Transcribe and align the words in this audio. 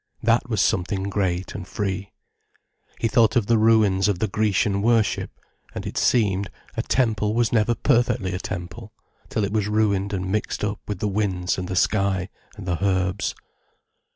That 0.23 0.49
was 0.49 0.61
something 0.61 1.03
great 1.11 1.53
and 1.53 1.67
free. 1.67 2.11
He 2.99 3.07
thought 3.07 3.35
of 3.35 3.45
the 3.45 3.59
ruins 3.59 4.07
of 4.07 4.17
the 4.17 4.27
Grecian 4.27 4.81
worship, 4.81 5.29
and 5.75 5.85
it 5.85 5.95
seemed, 5.95 6.49
a 6.75 6.81
temple 6.81 7.35
was 7.35 7.53
never 7.53 7.75
perfectly 7.75 8.33
a 8.33 8.39
temple, 8.39 8.93
till 9.29 9.43
it 9.43 9.53
was 9.53 9.67
ruined 9.67 10.11
and 10.11 10.31
mixed 10.31 10.63
up 10.63 10.79
with 10.87 10.97
the 10.97 11.07
winds 11.07 11.59
and 11.59 11.67
the 11.67 11.75
sky 11.75 12.29
and 12.57 12.67
the 12.67 12.83
herbs. 12.83 13.35